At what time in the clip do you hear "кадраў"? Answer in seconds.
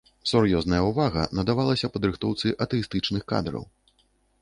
3.35-3.73